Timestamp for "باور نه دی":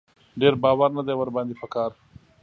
0.63-1.13